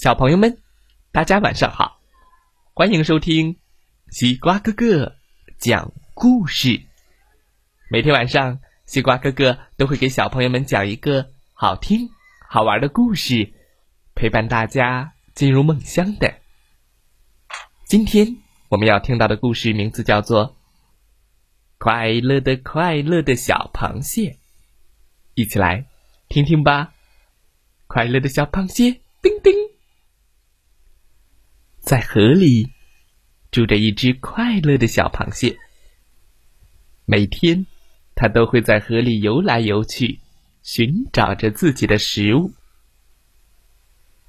[0.00, 0.62] 小朋友们，
[1.10, 1.98] 大家晚上好，
[2.72, 3.56] 欢迎收听
[4.12, 5.16] 西瓜哥哥
[5.58, 6.82] 讲故事。
[7.90, 12.10] 每天晚上，西瓜哥哥都会给小朋友们讲一个好听、
[12.48, 13.52] 好玩的故事，
[14.14, 16.32] 陪伴大家进入梦乡的。
[17.84, 18.36] 今天
[18.68, 20.50] 我们要听到的故事名字叫做
[21.78, 24.30] 《快乐的快乐的小螃蟹》，
[25.34, 25.86] 一起来
[26.28, 26.94] 听听吧。
[27.88, 29.67] 快乐的小螃蟹，叮叮。
[31.88, 32.68] 在河里
[33.50, 35.56] 住着一只快乐的小螃蟹。
[37.06, 37.64] 每天，
[38.14, 40.20] 它都会在河里游来游去，
[40.62, 42.52] 寻找着自己的食物。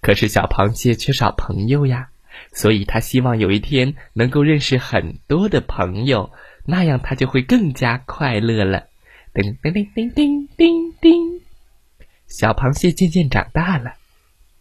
[0.00, 2.10] 可是，小螃蟹缺少朋友呀，
[2.52, 6.30] 所以它希望有一天能够认识很多的朋友，
[6.64, 8.86] 那样它就会更加快乐了。
[9.34, 11.40] 叮叮叮叮叮叮叮，
[12.28, 13.94] 小螃蟹渐渐长大了。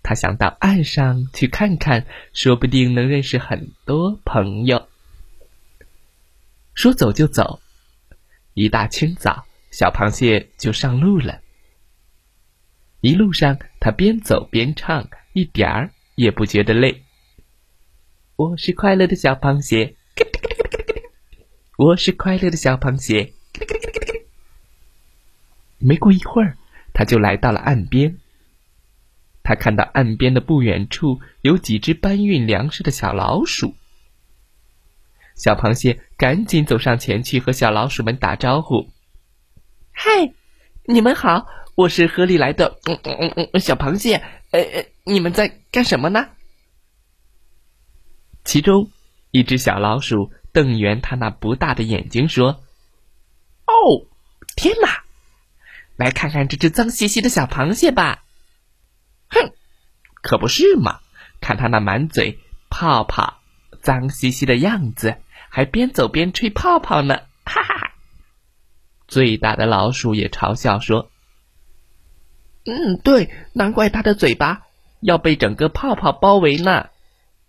[0.10, 4.90] 他想到岸上去看看，说不定能认识很多朋友。
[6.74, 7.60] 说走就走，
[8.56, 11.42] 一大清早，小螃蟹就上路了。
[13.02, 17.04] 一路上，他边走边唱，一点儿也不觉得累。
[18.36, 19.94] 我是快乐的小螃蟹，
[21.78, 23.34] 我是快乐的小螃蟹。
[25.78, 26.58] 没过一会儿，
[26.96, 28.18] 他就来到了岸边。
[29.50, 33.74] 他看到岸边的不远处有几只搬运粮食的小老鼠。
[35.36, 38.92] 小螃蟹赶紧走上前去和小老鼠们打招呼
[39.92, 40.32] ：“嗨，
[40.86, 44.22] 你们好，我是河里来的嗯嗯嗯小螃蟹。
[44.52, 46.30] 呃呃，你们在干什么呢？”
[48.46, 48.92] 其中
[49.32, 52.62] 一只小老鼠瞪圆它那不大的眼睛说
[53.66, 54.06] ：“哦，
[54.56, 55.06] 天哪！
[55.96, 58.26] 来看看这只脏兮兮的小螃蟹吧。”
[59.30, 59.54] 哼，
[60.22, 61.00] 可不是嘛！
[61.42, 63.40] 看他那满嘴泡泡、
[63.82, 65.16] 脏兮兮的样子，
[65.48, 67.94] 还边走边吹泡泡呢，哈哈哈！
[69.08, 71.10] 最大的老鼠也嘲笑说
[72.68, 74.64] ：“嗯，对，难怪他的嘴巴
[75.00, 76.90] 要被整个泡泡包围呢，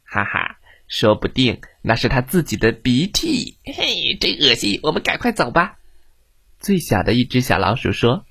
[0.05, 0.59] 哈哈！
[0.87, 4.79] 说不定那是他自己的鼻涕，嘿，真恶心！
[4.85, 5.79] 我们赶快走吧。”
[6.61, 8.25] 最小的一只小老鼠说：“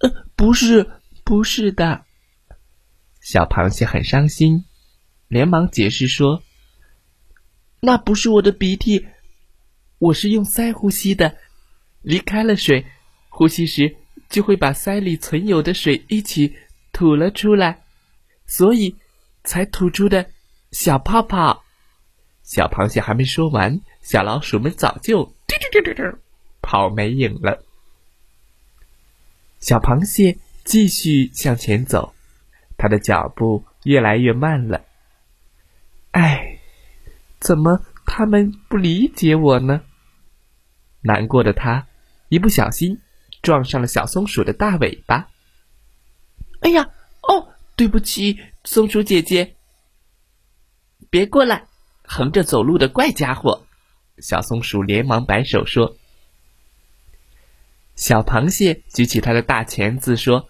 [0.00, 0.90] 呃，不是。”
[1.30, 2.06] 不是的，
[3.20, 4.64] 小螃蟹很伤心，
[5.28, 6.42] 连忙解释说
[7.78, 9.06] ：“那不是我的鼻涕，
[10.00, 11.36] 我是用鳃呼吸的。
[12.02, 12.84] 离开了水，
[13.28, 13.94] 呼吸时
[14.28, 16.56] 就会把鳃里存有的水一起
[16.90, 17.84] 吐了出来，
[18.44, 18.96] 所以
[19.44, 20.32] 才吐出的
[20.72, 21.62] 小泡泡。”
[22.42, 25.32] 小螃蟹还没说完，小老鼠们早就
[26.60, 27.64] 跑没影了。
[29.60, 30.36] 小螃蟹。
[30.70, 32.14] 继续向前走，
[32.78, 34.84] 他的脚步越来越慢了。
[36.12, 36.60] 哎，
[37.40, 39.82] 怎么他们不理解我呢？
[41.00, 41.88] 难过的他
[42.28, 43.00] 一不小心
[43.42, 45.28] 撞上了小松鼠的大尾巴。
[46.60, 46.88] 哎呀，
[47.22, 49.56] 哦，对不起，松鼠姐姐，
[51.10, 51.66] 别过来，
[52.04, 53.66] 横着走路的怪家伙！
[54.18, 55.96] 小松鼠连忙摆手说。
[57.96, 60.48] 小螃蟹举起它的大钳子说。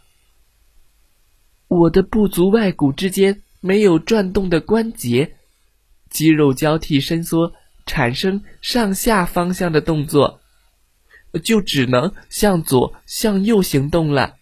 [1.70, 5.36] 我的不足外骨之间没有转动的关节，
[6.10, 7.52] 肌肉交替伸缩，
[7.86, 10.40] 产生上下方向的动作，
[11.44, 14.34] 就只能向左向右行动了，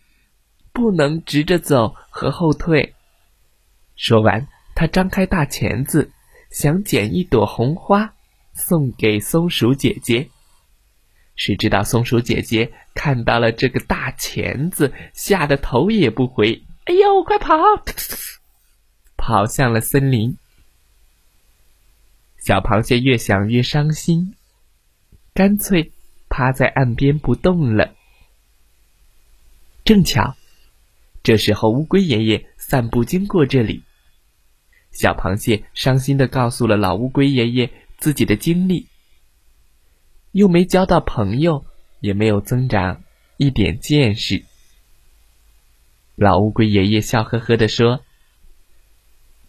[0.72, 2.94] 不能直着走和后退。
[3.94, 6.10] 说完，他张开大钳子，
[6.50, 8.14] 想捡一朵红花
[8.54, 10.30] 送给松鼠姐姐。
[11.36, 16.62] 谁知道松鼠姐姐看到了这个大钳子，吓得头也不回。
[16.88, 17.54] 哎呦，快跑！
[19.18, 20.38] 跑向了森林。
[22.38, 24.34] 小螃蟹越想越伤心，
[25.34, 25.92] 干脆
[26.30, 27.94] 趴在岸边不动了。
[29.84, 30.34] 正巧，
[31.22, 33.82] 这时候乌龟爷爷散步经过这里，
[34.90, 38.86] 小螃蟹伤心的告诉了老乌龟爷爷自己的经历，
[40.32, 41.66] 又没交到朋友，
[42.00, 43.02] 也没有增长
[43.36, 44.42] 一点见识。
[46.20, 48.04] 老乌龟爷爷笑呵呵地说：“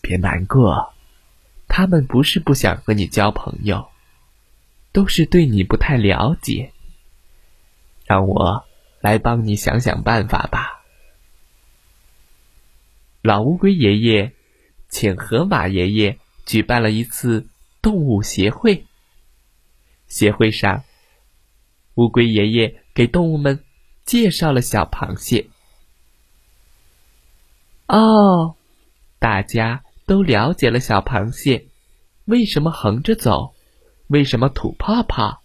[0.02, 0.94] 别难过，
[1.68, 3.90] 他们不是不想和你交朋友，
[4.92, 6.72] 都是对你不太了解。
[8.06, 8.68] 让我
[9.02, 10.84] 来帮你想想办法吧。”
[13.24, 14.34] 老乌龟爷爷
[14.90, 17.48] 请河马爷爷举办了一次
[17.82, 18.86] 动物协会。
[20.08, 20.84] 协会上，
[21.96, 23.64] 乌龟爷爷给动物们
[24.06, 25.48] 介绍了小螃蟹。
[27.90, 28.56] 哦，
[29.18, 31.66] 大家都了解了小螃蟹
[32.26, 33.56] 为什么横着走，
[34.08, 35.42] 为什么吐泡泡，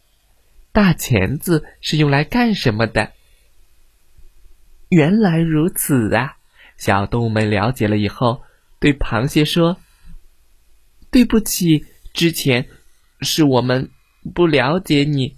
[0.70, 3.12] 大钳子是用来干什么的。
[4.90, 6.36] 原来如此啊！
[6.76, 8.42] 小动物们了解了以后，
[8.78, 9.78] 对螃蟹说
[11.10, 12.68] ：“对不起，之前
[13.22, 13.88] 是我们
[14.34, 15.36] 不了解你，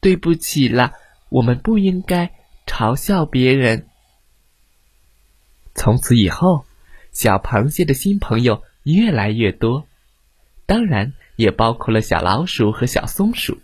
[0.00, 0.94] 对不起了，
[1.28, 2.32] 我们不应该
[2.66, 3.86] 嘲笑别人。”
[5.74, 6.66] 从此以后，
[7.12, 9.86] 小螃蟹的新朋友越来越多，
[10.66, 13.60] 当然也包括了小老鼠和小松鼠。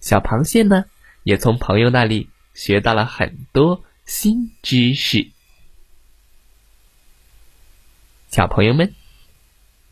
[0.00, 0.86] 小螃蟹呢，
[1.22, 5.30] 也从朋友那里学到了很多新知识。
[8.28, 8.94] 小朋友们，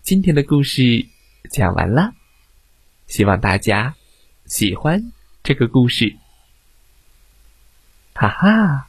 [0.03, 1.06] 今天的故事
[1.50, 2.15] 讲完了，
[3.06, 3.94] 希望大家
[4.47, 5.12] 喜欢
[5.43, 6.17] 这个故事。
[8.15, 8.88] 哈哈，